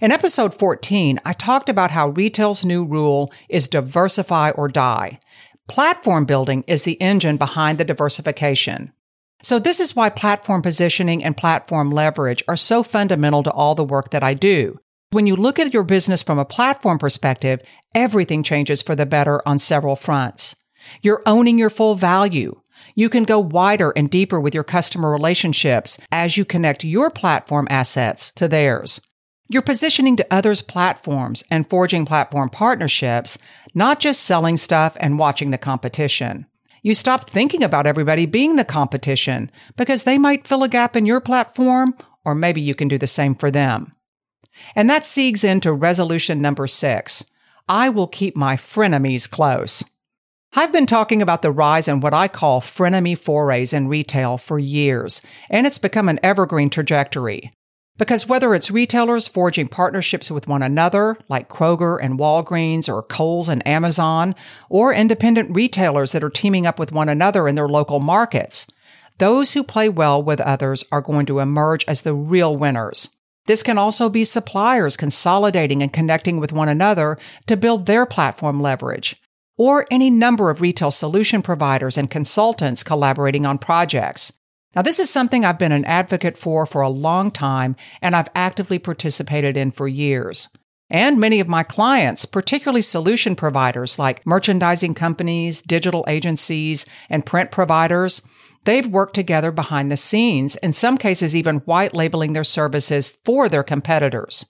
In 0.00 0.12
episode 0.12 0.54
14, 0.54 1.18
I 1.24 1.32
talked 1.32 1.68
about 1.68 1.90
how 1.90 2.10
retail's 2.10 2.64
new 2.64 2.84
rule 2.84 3.32
is 3.48 3.66
diversify 3.66 4.50
or 4.50 4.68
die. 4.68 5.18
Platform 5.66 6.26
building 6.26 6.62
is 6.68 6.82
the 6.82 7.00
engine 7.02 7.36
behind 7.38 7.78
the 7.78 7.84
diversification. 7.84 8.92
So 9.44 9.58
this 9.58 9.78
is 9.78 9.94
why 9.94 10.08
platform 10.08 10.62
positioning 10.62 11.22
and 11.22 11.36
platform 11.36 11.90
leverage 11.90 12.42
are 12.48 12.56
so 12.56 12.82
fundamental 12.82 13.42
to 13.42 13.50
all 13.50 13.74
the 13.74 13.84
work 13.84 14.08
that 14.08 14.22
I 14.22 14.32
do. 14.32 14.80
When 15.10 15.26
you 15.26 15.36
look 15.36 15.58
at 15.58 15.74
your 15.74 15.82
business 15.82 16.22
from 16.22 16.38
a 16.38 16.46
platform 16.46 16.98
perspective, 16.98 17.60
everything 17.94 18.42
changes 18.42 18.80
for 18.80 18.96
the 18.96 19.04
better 19.04 19.46
on 19.46 19.58
several 19.58 19.96
fronts. 19.96 20.56
You're 21.02 21.22
owning 21.26 21.58
your 21.58 21.68
full 21.68 21.94
value. 21.94 22.58
You 22.94 23.10
can 23.10 23.24
go 23.24 23.38
wider 23.38 23.92
and 23.94 24.08
deeper 24.08 24.40
with 24.40 24.54
your 24.54 24.64
customer 24.64 25.10
relationships 25.12 25.98
as 26.10 26.38
you 26.38 26.46
connect 26.46 26.82
your 26.82 27.10
platform 27.10 27.66
assets 27.68 28.32
to 28.36 28.48
theirs. 28.48 28.98
You're 29.50 29.60
positioning 29.60 30.16
to 30.16 30.26
others' 30.30 30.62
platforms 30.62 31.44
and 31.50 31.68
forging 31.68 32.06
platform 32.06 32.48
partnerships, 32.48 33.36
not 33.74 34.00
just 34.00 34.22
selling 34.22 34.56
stuff 34.56 34.96
and 35.00 35.18
watching 35.18 35.50
the 35.50 35.58
competition. 35.58 36.46
You 36.84 36.92
stop 36.92 37.30
thinking 37.30 37.62
about 37.62 37.86
everybody 37.86 38.26
being 38.26 38.56
the 38.56 38.64
competition 38.64 39.50
because 39.74 40.02
they 40.02 40.18
might 40.18 40.46
fill 40.46 40.62
a 40.62 40.68
gap 40.68 40.94
in 40.94 41.06
your 41.06 41.18
platform, 41.18 41.94
or 42.26 42.34
maybe 42.34 42.60
you 42.60 42.74
can 42.74 42.88
do 42.88 42.98
the 42.98 43.06
same 43.06 43.34
for 43.34 43.50
them. 43.50 43.90
And 44.76 44.90
that 44.90 45.00
segues 45.00 45.44
into 45.44 45.72
resolution 45.72 46.42
number 46.42 46.66
six. 46.66 47.24
I 47.70 47.88
will 47.88 48.06
keep 48.06 48.36
my 48.36 48.56
frenemies 48.56 49.28
close. 49.28 49.82
I've 50.52 50.72
been 50.72 50.84
talking 50.84 51.22
about 51.22 51.40
the 51.40 51.50
rise 51.50 51.88
in 51.88 52.00
what 52.00 52.12
I 52.12 52.28
call 52.28 52.60
frenemy 52.60 53.16
forays 53.16 53.72
in 53.72 53.88
retail 53.88 54.36
for 54.36 54.58
years, 54.58 55.22
and 55.48 55.66
it's 55.66 55.78
become 55.78 56.10
an 56.10 56.20
evergreen 56.22 56.68
trajectory. 56.68 57.50
Because 57.96 58.26
whether 58.26 58.54
it's 58.54 58.72
retailers 58.72 59.28
forging 59.28 59.68
partnerships 59.68 60.28
with 60.28 60.48
one 60.48 60.62
another, 60.62 61.16
like 61.28 61.48
Kroger 61.48 61.96
and 62.02 62.18
Walgreens 62.18 62.88
or 62.88 63.04
Kohl's 63.04 63.48
and 63.48 63.64
Amazon, 63.66 64.34
or 64.68 64.92
independent 64.92 65.54
retailers 65.54 66.10
that 66.10 66.24
are 66.24 66.30
teaming 66.30 66.66
up 66.66 66.78
with 66.78 66.90
one 66.90 67.08
another 67.08 67.46
in 67.46 67.54
their 67.54 67.68
local 67.68 68.00
markets, 68.00 68.66
those 69.18 69.52
who 69.52 69.62
play 69.62 69.88
well 69.88 70.20
with 70.20 70.40
others 70.40 70.82
are 70.90 71.00
going 71.00 71.24
to 71.26 71.38
emerge 71.38 71.84
as 71.86 72.02
the 72.02 72.14
real 72.14 72.56
winners. 72.56 73.10
This 73.46 73.62
can 73.62 73.78
also 73.78 74.08
be 74.08 74.24
suppliers 74.24 74.96
consolidating 74.96 75.80
and 75.80 75.92
connecting 75.92 76.40
with 76.40 76.52
one 76.52 76.68
another 76.68 77.16
to 77.46 77.56
build 77.56 77.86
their 77.86 78.06
platform 78.06 78.60
leverage, 78.60 79.14
or 79.56 79.86
any 79.88 80.10
number 80.10 80.50
of 80.50 80.60
retail 80.60 80.90
solution 80.90 81.42
providers 81.42 81.96
and 81.96 82.10
consultants 82.10 82.82
collaborating 82.82 83.46
on 83.46 83.58
projects. 83.58 84.32
Now, 84.74 84.82
this 84.82 84.98
is 84.98 85.08
something 85.08 85.44
I've 85.44 85.58
been 85.58 85.72
an 85.72 85.84
advocate 85.84 86.36
for 86.36 86.66
for 86.66 86.82
a 86.82 86.88
long 86.88 87.30
time 87.30 87.76
and 88.02 88.16
I've 88.16 88.30
actively 88.34 88.78
participated 88.78 89.56
in 89.56 89.70
for 89.70 89.86
years. 89.86 90.48
And 90.90 91.18
many 91.18 91.40
of 91.40 91.48
my 91.48 91.62
clients, 91.62 92.26
particularly 92.26 92.82
solution 92.82 93.36
providers 93.36 93.98
like 93.98 94.26
merchandising 94.26 94.94
companies, 94.94 95.62
digital 95.62 96.04
agencies, 96.08 96.86
and 97.08 97.24
print 97.24 97.50
providers, 97.50 98.22
they've 98.64 98.86
worked 98.86 99.14
together 99.14 99.50
behind 99.50 99.90
the 99.90 99.96
scenes, 99.96 100.56
in 100.56 100.72
some 100.72 100.98
cases, 100.98 101.34
even 101.34 101.56
white 101.60 101.94
labeling 101.94 102.32
their 102.32 102.44
services 102.44 103.08
for 103.08 103.48
their 103.48 103.62
competitors. 103.62 104.46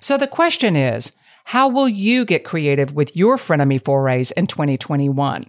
So 0.00 0.16
the 0.16 0.26
question 0.26 0.76
is, 0.76 1.16
how 1.44 1.68
will 1.68 1.88
you 1.88 2.24
get 2.24 2.44
creative 2.44 2.92
with 2.92 3.16
your 3.16 3.38
frenemy 3.38 3.82
forays 3.82 4.30
in 4.32 4.46
2021? 4.46 5.44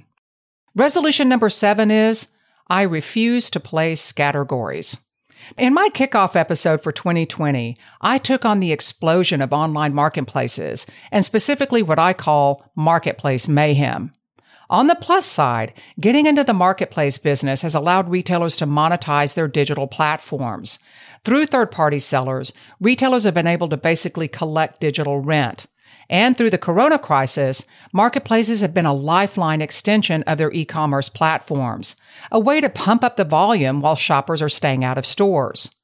Resolution 0.76 1.28
number 1.28 1.50
seven 1.50 1.92
is 1.92 2.30
I 2.70 2.84
refuse 2.84 3.50
to 3.52 3.60
play 3.60 3.94
scattergories. 3.94 5.02
In 5.58 5.74
my 5.74 5.90
kickoff 5.94 6.36
episode 6.36 6.84
for 6.84 6.92
2020, 6.92 7.76
I 8.02 8.18
took 8.18 8.46
on 8.46 8.60
the 8.60 8.72
explosion 8.72 9.42
of 9.42 9.54
online 9.54 9.94
marketplaces 9.94 10.86
and 11.12 11.26
specifically 11.26 11.82
what 11.82 11.98
I 11.98 12.14
call 12.14 12.64
marketplace 12.76 13.50
mayhem. 13.50 14.12
On 14.70 14.86
the 14.86 14.96
plus 14.96 15.26
side, 15.26 15.74
getting 16.00 16.28
into 16.28 16.44
the 16.44 16.54
marketplace 16.54 17.18
business 17.18 17.64
has 17.64 17.74
allowed 17.74 18.10
retailers 18.10 18.56
to 18.58 18.68
monetize 18.68 19.34
their 19.34 19.48
digital 19.48 19.88
platforms. 19.88 20.78
Through 21.26 21.48
third 21.48 21.72
party 21.72 21.98
sellers, 21.98 22.54
retailers 22.80 23.24
have 23.24 23.34
been 23.34 23.48
able 23.48 23.70
to 23.70 23.78
basically 23.78 24.28
collect 24.28 24.80
digital 24.80 25.22
rent. 25.22 25.66
And 26.10 26.36
through 26.36 26.50
the 26.50 26.58
corona 26.58 26.98
crisis, 26.98 27.68
marketplaces 27.94 28.62
have 28.62 28.74
been 28.74 28.88
a 28.88 28.96
lifeline 28.96 29.62
extension 29.62 30.24
of 30.24 30.40
their 30.40 30.52
e-commerce 30.52 31.08
platforms, 31.08 31.96
a 32.32 32.40
way 32.40 32.60
to 32.62 32.70
pump 32.70 33.04
up 33.04 33.16
the 33.16 33.24
volume 33.24 33.80
while 33.82 33.96
shoppers 33.96 34.42
are 34.42 34.50
staying 34.50 34.84
out 34.84 34.98
of 34.98 35.06
stores. 35.06 35.76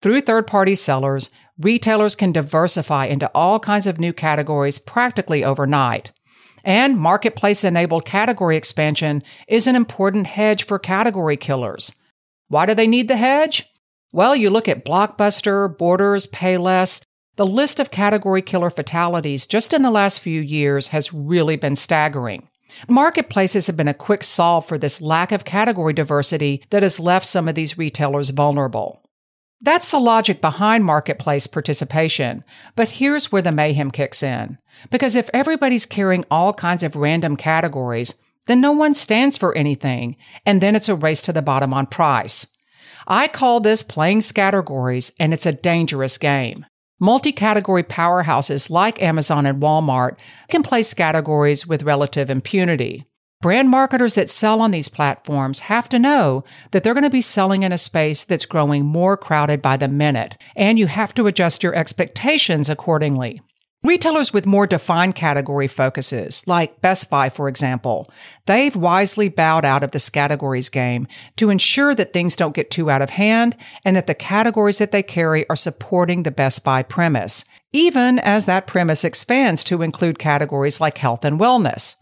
Through 0.00 0.22
third-party 0.22 0.74
sellers, 0.74 1.30
retailers 1.58 2.14
can 2.16 2.32
diversify 2.32 3.06
into 3.06 3.30
all 3.34 3.60
kinds 3.60 3.86
of 3.86 4.00
new 4.00 4.12
categories 4.12 4.78
practically 4.78 5.44
overnight. 5.44 6.12
And 6.64 6.98
marketplace 6.98 7.62
enabled 7.62 8.06
category 8.06 8.56
expansion 8.56 9.22
is 9.48 9.66
an 9.66 9.76
important 9.76 10.26
hedge 10.28 10.64
for 10.64 10.78
category 10.78 11.36
killers. 11.36 11.92
Why 12.48 12.64
do 12.64 12.74
they 12.74 12.86
need 12.86 13.08
the 13.08 13.16
hedge? 13.16 13.70
Well, 14.12 14.34
you 14.34 14.48
look 14.48 14.68
at 14.68 14.84
Blockbuster, 14.84 15.76
Borders, 15.76 16.26
Payless, 16.26 17.02
the 17.36 17.46
list 17.46 17.80
of 17.80 17.90
category 17.90 18.42
killer 18.42 18.70
fatalities 18.70 19.46
just 19.46 19.72
in 19.72 19.82
the 19.82 19.90
last 19.90 20.20
few 20.20 20.40
years 20.40 20.88
has 20.88 21.12
really 21.12 21.56
been 21.56 21.76
staggering. 21.76 22.48
Marketplaces 22.88 23.66
have 23.66 23.76
been 23.76 23.88
a 23.88 23.94
quick 23.94 24.24
solve 24.24 24.66
for 24.66 24.78
this 24.78 25.00
lack 25.00 25.32
of 25.32 25.44
category 25.44 25.92
diversity 25.92 26.62
that 26.70 26.82
has 26.82 27.00
left 27.00 27.26
some 27.26 27.48
of 27.48 27.54
these 27.54 27.78
retailers 27.78 28.30
vulnerable. 28.30 29.00
That's 29.60 29.90
the 29.90 29.98
logic 29.98 30.40
behind 30.40 30.84
marketplace 30.84 31.46
participation, 31.46 32.44
but 32.76 32.88
here's 32.88 33.32
where 33.32 33.42
the 33.42 33.52
mayhem 33.52 33.90
kicks 33.90 34.22
in. 34.22 34.58
Because 34.90 35.16
if 35.16 35.30
everybody's 35.32 35.86
carrying 35.86 36.24
all 36.30 36.52
kinds 36.52 36.82
of 36.82 36.96
random 36.96 37.36
categories, 37.36 38.14
then 38.46 38.60
no 38.60 38.72
one 38.72 38.92
stands 38.92 39.38
for 39.38 39.56
anything, 39.56 40.16
and 40.44 40.60
then 40.60 40.76
it's 40.76 40.88
a 40.88 40.94
race 40.94 41.22
to 41.22 41.32
the 41.32 41.42
bottom 41.42 41.72
on 41.72 41.86
price. 41.86 42.46
I 43.06 43.28
call 43.28 43.60
this 43.60 43.82
playing 43.82 44.20
scattergories, 44.20 45.12
and 45.18 45.32
it's 45.32 45.46
a 45.46 45.52
dangerous 45.52 46.18
game. 46.18 46.66
Multi 47.04 47.32
category 47.32 47.82
powerhouses 47.82 48.70
like 48.70 49.02
Amazon 49.02 49.44
and 49.44 49.60
Walmart 49.60 50.16
can 50.48 50.62
place 50.62 50.94
categories 50.94 51.66
with 51.66 51.82
relative 51.82 52.30
impunity. 52.30 53.04
Brand 53.42 53.68
marketers 53.68 54.14
that 54.14 54.30
sell 54.30 54.62
on 54.62 54.70
these 54.70 54.88
platforms 54.88 55.58
have 55.58 55.86
to 55.90 55.98
know 55.98 56.44
that 56.70 56.82
they're 56.82 56.94
going 56.94 57.04
to 57.04 57.10
be 57.10 57.20
selling 57.20 57.62
in 57.62 57.72
a 57.72 57.76
space 57.76 58.24
that's 58.24 58.46
growing 58.46 58.86
more 58.86 59.18
crowded 59.18 59.60
by 59.60 59.76
the 59.76 59.86
minute, 59.86 60.38
and 60.56 60.78
you 60.78 60.86
have 60.86 61.12
to 61.12 61.26
adjust 61.26 61.62
your 61.62 61.74
expectations 61.74 62.70
accordingly. 62.70 63.42
Retailers 63.84 64.32
with 64.32 64.46
more 64.46 64.66
defined 64.66 65.14
category 65.14 65.68
focuses, 65.68 66.42
like 66.46 66.80
Best 66.80 67.10
Buy, 67.10 67.28
for 67.28 67.48
example, 67.48 68.10
they've 68.46 68.74
wisely 68.74 69.28
bowed 69.28 69.66
out 69.66 69.84
of 69.84 69.90
this 69.90 70.08
categories 70.08 70.70
game 70.70 71.06
to 71.36 71.50
ensure 71.50 71.94
that 71.94 72.14
things 72.14 72.34
don't 72.34 72.54
get 72.54 72.70
too 72.70 72.90
out 72.90 73.02
of 73.02 73.10
hand 73.10 73.58
and 73.84 73.94
that 73.94 74.06
the 74.06 74.14
categories 74.14 74.78
that 74.78 74.90
they 74.90 75.02
carry 75.02 75.46
are 75.50 75.56
supporting 75.56 76.22
the 76.22 76.30
Best 76.30 76.64
Buy 76.64 76.82
premise, 76.82 77.44
even 77.74 78.18
as 78.20 78.46
that 78.46 78.66
premise 78.66 79.04
expands 79.04 79.62
to 79.64 79.82
include 79.82 80.18
categories 80.18 80.80
like 80.80 80.96
health 80.96 81.22
and 81.22 81.38
wellness. 81.38 81.96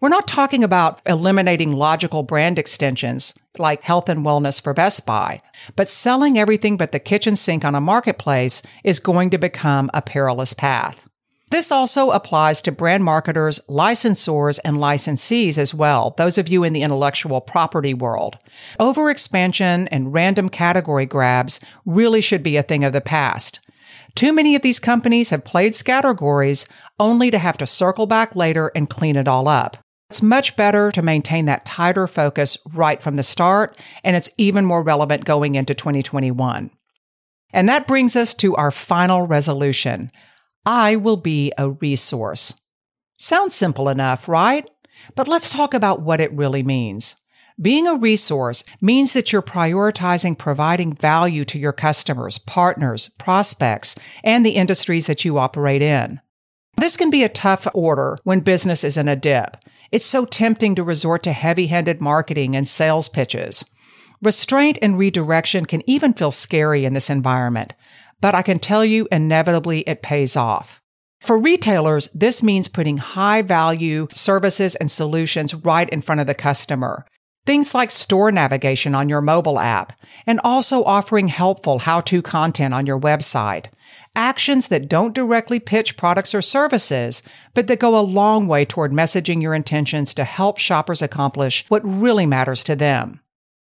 We're 0.00 0.10
not 0.10 0.28
talking 0.28 0.62
about 0.62 1.00
eliminating 1.04 1.72
logical 1.72 2.22
brand 2.22 2.60
extensions 2.60 3.34
like 3.58 3.82
health 3.82 4.08
and 4.08 4.24
wellness 4.24 4.62
for 4.62 4.72
Best 4.72 5.04
Buy, 5.04 5.40
but 5.74 5.88
selling 5.88 6.38
everything 6.38 6.76
but 6.76 6.92
the 6.92 7.00
kitchen 7.00 7.34
sink 7.34 7.64
on 7.64 7.74
a 7.74 7.80
marketplace 7.80 8.62
is 8.84 9.00
going 9.00 9.30
to 9.30 9.38
become 9.38 9.90
a 9.92 10.00
perilous 10.00 10.54
path. 10.54 11.08
This 11.54 11.70
also 11.70 12.10
applies 12.10 12.60
to 12.62 12.72
brand 12.72 13.04
marketers, 13.04 13.60
licensors, 13.68 14.58
and 14.64 14.78
licensees 14.78 15.56
as 15.56 15.72
well, 15.72 16.12
those 16.16 16.36
of 16.36 16.48
you 16.48 16.64
in 16.64 16.72
the 16.72 16.82
intellectual 16.82 17.40
property 17.40 17.94
world. 17.94 18.36
Overexpansion 18.80 19.86
and 19.92 20.12
random 20.12 20.48
category 20.48 21.06
grabs 21.06 21.60
really 21.86 22.20
should 22.20 22.42
be 22.42 22.56
a 22.56 22.64
thing 22.64 22.82
of 22.82 22.92
the 22.92 23.00
past. 23.00 23.60
Too 24.16 24.32
many 24.32 24.56
of 24.56 24.62
these 24.62 24.80
companies 24.80 25.30
have 25.30 25.44
played 25.44 25.74
scattergories 25.74 26.68
only 26.98 27.30
to 27.30 27.38
have 27.38 27.56
to 27.58 27.68
circle 27.68 28.08
back 28.08 28.34
later 28.34 28.72
and 28.74 28.90
clean 28.90 29.14
it 29.14 29.28
all 29.28 29.46
up. 29.46 29.76
It's 30.10 30.22
much 30.22 30.56
better 30.56 30.90
to 30.90 31.02
maintain 31.02 31.44
that 31.44 31.64
tighter 31.64 32.08
focus 32.08 32.58
right 32.72 33.00
from 33.00 33.14
the 33.14 33.22
start, 33.22 33.78
and 34.02 34.16
it's 34.16 34.30
even 34.38 34.64
more 34.64 34.82
relevant 34.82 35.24
going 35.24 35.54
into 35.54 35.72
2021. 35.72 36.72
And 37.52 37.68
that 37.68 37.86
brings 37.86 38.16
us 38.16 38.34
to 38.34 38.56
our 38.56 38.72
final 38.72 39.28
resolution 39.28 40.10
I 40.66 40.96
will 40.96 41.16
be 41.16 41.52
a 41.58 41.70
resource. 41.70 42.60
Sounds 43.16 43.54
simple 43.54 43.88
enough, 43.88 44.28
right? 44.28 44.68
But 45.14 45.28
let's 45.28 45.50
talk 45.50 45.74
about 45.74 46.02
what 46.02 46.20
it 46.20 46.32
really 46.32 46.62
means. 46.62 47.16
Being 47.60 47.86
a 47.86 47.94
resource 47.94 48.64
means 48.80 49.12
that 49.12 49.32
you're 49.32 49.42
prioritizing 49.42 50.36
providing 50.36 50.92
value 50.92 51.44
to 51.44 51.58
your 51.58 51.72
customers, 51.72 52.38
partners, 52.38 53.10
prospects, 53.10 53.94
and 54.24 54.44
the 54.44 54.56
industries 54.56 55.06
that 55.06 55.24
you 55.24 55.38
operate 55.38 55.82
in. 55.82 56.20
This 56.76 56.96
can 56.96 57.10
be 57.10 57.22
a 57.22 57.28
tough 57.28 57.68
order 57.72 58.18
when 58.24 58.40
business 58.40 58.82
is 58.82 58.96
in 58.96 59.06
a 59.06 59.14
dip. 59.14 59.56
It's 59.92 60.04
so 60.04 60.24
tempting 60.24 60.74
to 60.74 60.82
resort 60.82 61.22
to 61.22 61.32
heavy 61.32 61.68
handed 61.68 62.00
marketing 62.00 62.56
and 62.56 62.66
sales 62.66 63.08
pitches. 63.08 63.64
Restraint 64.20 64.78
and 64.82 64.98
redirection 64.98 65.66
can 65.66 65.88
even 65.88 66.14
feel 66.14 66.32
scary 66.32 66.84
in 66.84 66.94
this 66.94 67.10
environment, 67.10 67.74
but 68.24 68.34
I 68.34 68.40
can 68.40 68.58
tell 68.58 68.86
you 68.86 69.06
inevitably 69.12 69.80
it 69.80 70.00
pays 70.00 70.34
off. 70.34 70.80
For 71.20 71.36
retailers, 71.36 72.08
this 72.14 72.42
means 72.42 72.68
putting 72.68 72.96
high 72.96 73.42
value 73.42 74.08
services 74.10 74.74
and 74.76 74.90
solutions 74.90 75.54
right 75.54 75.86
in 75.90 76.00
front 76.00 76.22
of 76.22 76.26
the 76.26 76.32
customer. 76.32 77.04
Things 77.44 77.74
like 77.74 77.90
store 77.90 78.32
navigation 78.32 78.94
on 78.94 79.10
your 79.10 79.20
mobile 79.20 79.58
app, 79.58 79.92
and 80.26 80.40
also 80.42 80.84
offering 80.84 81.28
helpful 81.28 81.80
how 81.80 82.00
to 82.00 82.22
content 82.22 82.72
on 82.72 82.86
your 82.86 82.98
website. 82.98 83.66
Actions 84.16 84.68
that 84.68 84.88
don't 84.88 85.12
directly 85.12 85.60
pitch 85.60 85.98
products 85.98 86.34
or 86.34 86.40
services, 86.40 87.20
but 87.52 87.66
that 87.66 87.78
go 87.78 87.94
a 87.94 88.00
long 88.00 88.46
way 88.46 88.64
toward 88.64 88.90
messaging 88.90 89.42
your 89.42 89.52
intentions 89.52 90.14
to 90.14 90.24
help 90.24 90.56
shoppers 90.56 91.02
accomplish 91.02 91.66
what 91.68 91.82
really 91.84 92.24
matters 92.24 92.64
to 92.64 92.74
them. 92.74 93.20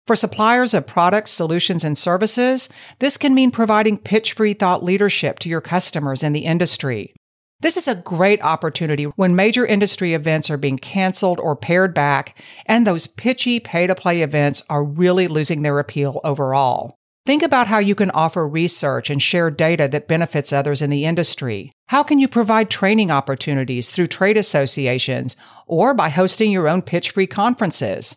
For 0.06 0.14
suppliers 0.14 0.72
of 0.72 0.86
products, 0.86 1.32
solutions, 1.32 1.82
and 1.82 1.98
services, 1.98 2.68
this 3.00 3.16
can 3.16 3.34
mean 3.34 3.50
providing 3.50 3.98
pitch 3.98 4.34
free 4.34 4.54
thought 4.54 4.84
leadership 4.84 5.40
to 5.40 5.48
your 5.48 5.60
customers 5.60 6.22
in 6.22 6.32
the 6.32 6.44
industry. 6.44 7.12
This 7.58 7.76
is 7.76 7.88
a 7.88 7.96
great 7.96 8.40
opportunity 8.40 9.04
when 9.04 9.34
major 9.34 9.66
industry 9.66 10.14
events 10.14 10.48
are 10.48 10.58
being 10.58 10.78
canceled 10.78 11.40
or 11.40 11.56
pared 11.56 11.92
back, 11.92 12.40
and 12.66 12.86
those 12.86 13.08
pitchy 13.08 13.58
pay 13.58 13.88
to 13.88 13.96
play 13.96 14.22
events 14.22 14.62
are 14.70 14.84
really 14.84 15.26
losing 15.26 15.62
their 15.62 15.80
appeal 15.80 16.20
overall. 16.22 16.94
Think 17.24 17.42
about 17.42 17.66
how 17.66 17.78
you 17.78 17.96
can 17.96 18.12
offer 18.12 18.46
research 18.46 19.10
and 19.10 19.20
share 19.20 19.50
data 19.50 19.88
that 19.88 20.06
benefits 20.06 20.52
others 20.52 20.82
in 20.82 20.90
the 20.90 21.04
industry. 21.04 21.72
How 21.86 22.04
can 22.04 22.20
you 22.20 22.28
provide 22.28 22.70
training 22.70 23.10
opportunities 23.10 23.90
through 23.90 24.06
trade 24.06 24.36
associations 24.36 25.34
or 25.66 25.94
by 25.94 26.10
hosting 26.10 26.52
your 26.52 26.68
own 26.68 26.82
pitch 26.82 27.10
free 27.10 27.26
conferences? 27.26 28.16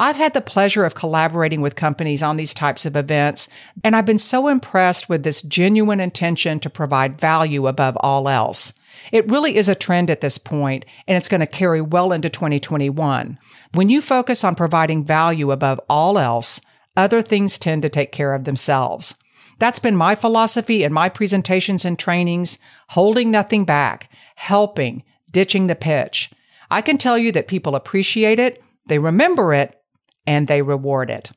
I've 0.00 0.16
had 0.16 0.32
the 0.32 0.40
pleasure 0.40 0.86
of 0.86 0.94
collaborating 0.94 1.60
with 1.60 1.76
companies 1.76 2.22
on 2.22 2.38
these 2.38 2.54
types 2.54 2.86
of 2.86 2.96
events, 2.96 3.50
and 3.84 3.94
I've 3.94 4.06
been 4.06 4.16
so 4.16 4.48
impressed 4.48 5.10
with 5.10 5.24
this 5.24 5.42
genuine 5.42 6.00
intention 6.00 6.58
to 6.60 6.70
provide 6.70 7.20
value 7.20 7.66
above 7.66 7.98
all 8.00 8.26
else. 8.26 8.72
It 9.12 9.28
really 9.28 9.56
is 9.56 9.68
a 9.68 9.74
trend 9.74 10.08
at 10.08 10.22
this 10.22 10.38
point, 10.38 10.86
and 11.06 11.18
it's 11.18 11.28
going 11.28 11.42
to 11.42 11.46
carry 11.46 11.82
well 11.82 12.12
into 12.12 12.30
2021. 12.30 13.38
When 13.74 13.90
you 13.90 14.00
focus 14.00 14.42
on 14.42 14.54
providing 14.54 15.04
value 15.04 15.50
above 15.50 15.78
all 15.90 16.18
else, 16.18 16.62
other 16.96 17.20
things 17.20 17.58
tend 17.58 17.82
to 17.82 17.90
take 17.90 18.10
care 18.10 18.32
of 18.32 18.44
themselves. 18.44 19.16
That's 19.58 19.78
been 19.80 19.96
my 19.96 20.14
philosophy 20.14 20.82
in 20.82 20.94
my 20.94 21.10
presentations 21.10 21.84
and 21.84 21.98
trainings, 21.98 22.58
holding 22.88 23.30
nothing 23.30 23.66
back, 23.66 24.10
helping, 24.36 25.02
ditching 25.30 25.66
the 25.66 25.74
pitch. 25.74 26.30
I 26.70 26.80
can 26.80 26.96
tell 26.96 27.18
you 27.18 27.32
that 27.32 27.48
people 27.48 27.74
appreciate 27.74 28.38
it, 28.38 28.62
they 28.86 28.98
remember 28.98 29.52
it, 29.52 29.79
and 30.26 30.48
they 30.48 30.62
reward 30.62 31.10
it. 31.10 31.30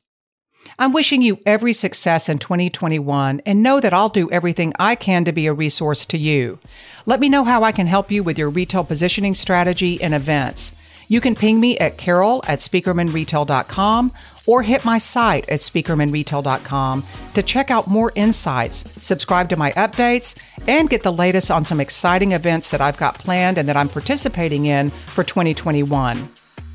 I'm 0.79 0.93
wishing 0.93 1.21
you 1.21 1.39
every 1.45 1.73
success 1.73 2.29
in 2.29 2.37
2021 2.37 3.41
and 3.45 3.63
know 3.63 3.79
that 3.79 3.93
I'll 3.93 4.09
do 4.09 4.31
everything 4.31 4.73
I 4.79 4.95
can 4.95 5.25
to 5.25 5.31
be 5.31 5.47
a 5.47 5.53
resource 5.53 6.05
to 6.07 6.17
you. 6.17 6.59
Let 7.05 7.19
me 7.19 7.29
know 7.29 7.43
how 7.43 7.63
I 7.63 7.71
can 7.71 7.87
help 7.87 8.11
you 8.11 8.23
with 8.23 8.37
your 8.37 8.49
retail 8.49 8.83
positioning 8.83 9.33
strategy 9.33 10.01
and 10.01 10.13
events. 10.13 10.75
You 11.07 11.21
can 11.21 11.35
ping 11.35 11.59
me 11.59 11.77
at 11.77 11.97
carol 11.97 12.43
at 12.47 12.59
spieckermanretail.com 12.59 14.11
or 14.47 14.63
hit 14.63 14.85
my 14.85 14.97
site 14.97 15.47
at 15.49 15.59
spieckermanretail.com 15.59 17.03
to 17.33 17.43
check 17.43 17.69
out 17.69 17.87
more 17.87 18.11
insights, 18.15 19.05
subscribe 19.05 19.49
to 19.49 19.57
my 19.57 19.71
updates, 19.73 20.41
and 20.67 20.89
get 20.89 21.03
the 21.03 21.11
latest 21.11 21.51
on 21.51 21.65
some 21.65 21.81
exciting 21.81 22.31
events 22.31 22.69
that 22.69 22.81
I've 22.81 22.97
got 22.97 23.19
planned 23.19 23.57
and 23.57 23.67
that 23.67 23.77
I'm 23.77 23.89
participating 23.89 24.65
in 24.65 24.89
for 24.89 25.23
2021. 25.23 26.29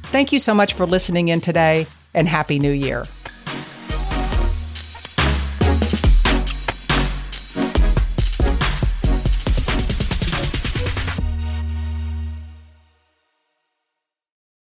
Thank 0.05 0.33
you 0.33 0.39
so 0.39 0.55
much 0.55 0.75
for 0.75 0.87
listening 0.87 1.29
in 1.29 1.41
today 1.41 1.87
and 2.19 2.29
Happy 2.29 2.59
New 2.59 2.73
Year. 2.73 3.05